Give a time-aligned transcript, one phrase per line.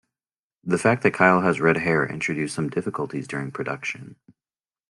[0.63, 4.15] The fact that Kyle has red hair introduced some difficulties during production.